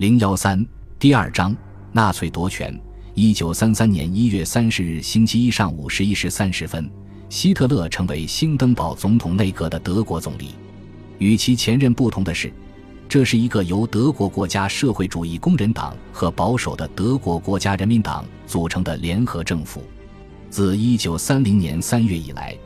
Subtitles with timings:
[0.00, 0.66] 零幺三
[0.98, 1.54] 第二章
[1.92, 2.74] 纳粹夺权。
[3.12, 6.90] 一九三三年一月三十日星期一上午十一时三十分，
[7.28, 10.54] 希特勒成为兴登堡总统内阁的德国总理。
[11.18, 12.50] 与其前任不同的是，
[13.10, 19.84] 这是一个由德国国家社会主义工人党和保守的德国国家人民党组成的联合政府。
[20.48, 22.56] 自一九三零年三月以来，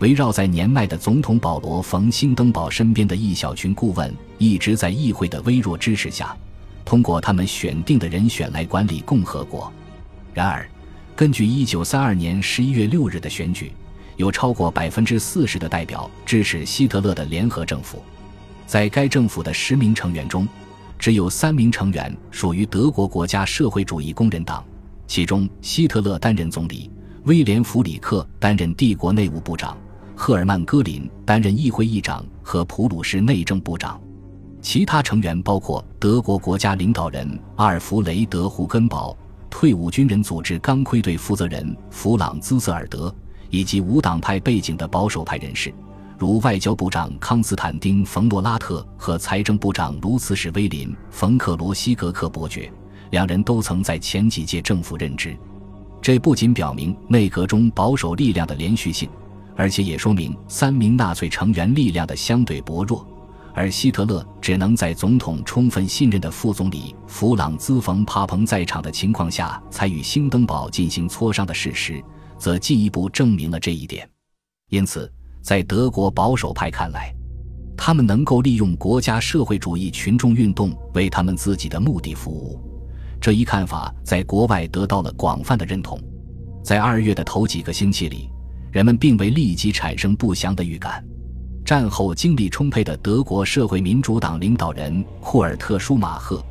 [0.00, 6.36] 围绕在年迈的总统保罗·冯·兴登堡身边的一小群顾问，一直在议会的微弱支持下，
[6.90, 9.72] 通过他们选定的人选来管理共和国。
[10.34, 10.68] 然而，
[11.14, 13.70] 根据一九三二年十一月六日的选举，
[14.16, 18.02] 有超过百分之四十的代表支持希特勒的联合政府。
[18.66, 20.48] 在该政府的十名成员中，
[20.98, 24.64] 只有三名成员属于德国国家社会主义工人党，
[25.06, 26.90] 其中希特勒担任总理，
[27.22, 29.78] 威廉·弗里克担任帝国内务部长。
[30.16, 34.00] 赫尔曼·戈林担任议会议长和普鲁士内政部长，
[34.62, 39.16] 其他成员包括德国国家领导人阿尔弗雷德·胡根堡、
[39.48, 43.14] 退伍军人组织钢盔队负责人弗朗兹瑟尔德，
[43.48, 45.72] 以及无党派背景的保守派人士，
[46.18, 52.70] 如外交部长康斯坦丁·冯诺拉特和财政部长卢茨史威林·冯克罗西格克伯爵，
[53.10, 55.36] 两人都曾在前几届政府任职。
[56.02, 59.08] 这不仅表明内阁中保守力量的连续性。
[59.56, 63.06] 而且也说明三名纳粹成员力量的相对薄弱，
[63.54, 72.02] 而希特勒只能在总统充分信任的副总理弗朗兹·冯·帕彭在场的情况下才与兴登堡进行磋商的事实，
[72.38, 74.08] 则进一步证明了这一点。
[74.70, 75.12] 因此，
[75.42, 77.14] 在德国保守派看来，
[77.76, 82.60] 他们能够利用国家社会主义群众运动为他们自己的目的服务。
[83.20, 86.00] 这一看法在国外得到了广泛的认同。
[86.62, 88.30] 在二月的头几个星期里。
[88.72, 91.04] 人们并未立即产生不祥的预感。
[91.70, 96.44] 战后精力充沛的德国社会民主党领导人库尔特·舒马赫，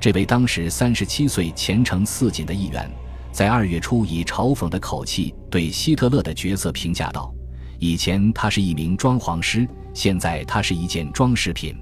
[0.00, 2.90] 这位当时三十七岁、前程似锦的议员，
[3.32, 7.30] 在二月初以嘲讽的口气对希特勒的角色评价道
[7.78, 11.76] ：“以前他是一名装潢师，现在他是一件装饰品。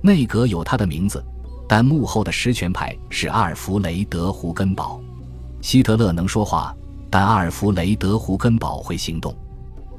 [0.00, 1.20] 内阁有他的名字，
[1.68, 5.00] 但幕后的实权派是阿尔弗雷德·胡根堡。
[5.60, 6.72] 希特勒能说话。”
[7.10, 9.34] 但阿尔弗雷德·胡根堡会行动。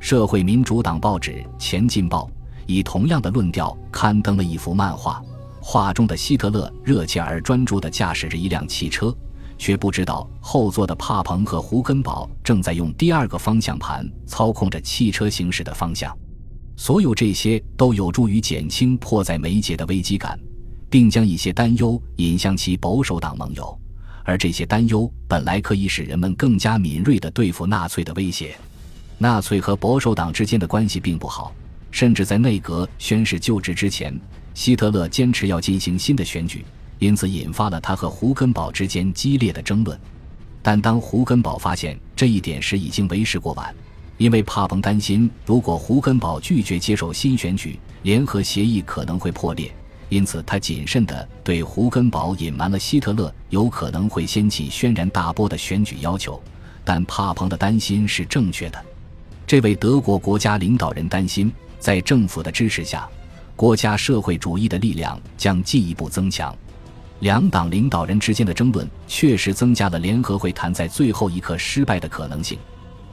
[0.01, 2.28] 社会民主党报纸《前进报》
[2.66, 5.22] 以同样的论调刊登了一幅漫画，
[5.62, 9.16] 画中的希特勒热切而专注地驾驶着一辆汽车，
[9.59, 16.18] 却不知道后座的帕彭和胡根堡正在用第二个方向盘操控着汽车行驶的方向。
[16.75, 20.38] 所有这些都有助于减轻迫在眉睫的危机感，
[20.89, 23.79] 并将一些担忧引向其保守党盟友。
[24.23, 28.56] 而这些担忧本来可以使人们更加敏锐地对付纳粹的威胁。
[29.21, 31.53] 纳粹和保守党之间的关系并不好，
[31.91, 34.19] 甚至在内阁宣誓就职之前，
[34.55, 36.65] 希特勒坚持要进行新的选举，
[36.97, 39.95] 因此引发了他和胡根堡之间激烈的争论。
[40.63, 43.71] 但当胡根堡发现这一点时，已经为时过晚，
[44.17, 49.71] 因为帕彭担心，如果胡根堡拒绝接受新选举，联合协议可能会破裂。
[50.09, 56.41] 因此，他谨慎地对胡根堡隐瞒了希特勒有可能会掀起轩然大波的选举要求。
[56.83, 58.83] 但帕彭的担心是正确的。
[59.51, 63.06] 这位德国国家领导人担心，在政府的支持下，
[63.53, 66.56] 国家社会主义的力量将进一步增强。
[67.19, 72.57] 两党领导人之间的争论确实增加了联合会谈在最后一刻失败的可能性，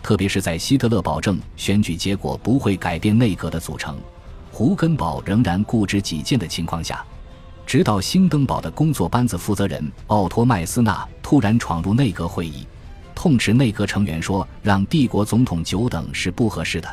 [0.00, 3.99] 特别是在希特勒保证选举结果不会改变内阁的组成。
[4.53, 7.05] 胡根堡仍然固执己见的情况下，
[7.66, 12.65] 直到兴登堡的工作班子负责人奥托·麦斯纳突然闯入内阁会议，
[13.19, 16.89] 痛斥内阁成员说让帝国总统久等是不合适的。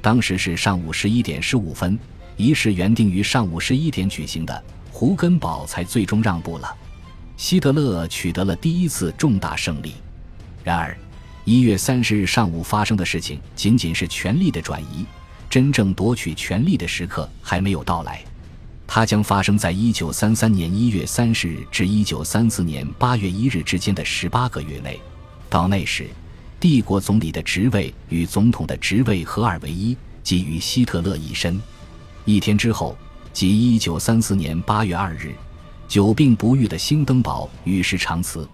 [0.00, 1.98] 当时是上午十一点十五分，
[2.36, 6.76] 仪式原定于上午十一点举行的，胡根堡才最终让步了。
[7.36, 9.94] 希特勒取得了第一次重大胜利。
[10.62, 10.96] 然而，
[11.44, 15.04] 一月三十日上午发生的事情仅仅是权力的转移。
[15.50, 18.22] 真正夺取权力的时刻还没有到来，
[18.86, 25.00] 它将发生在一九三三年一月三十日至一九三四年八月一日之间的十八个月内。
[25.54, 26.08] 到那时，
[26.58, 31.62] 帝国总理的职位与总统的职位合二为一，即于希特勒一身。
[32.24, 32.98] 一天之后，
[33.32, 35.32] 即一九三四年八月二日，
[35.86, 38.48] 久病不愈的兴登堡与世长辞，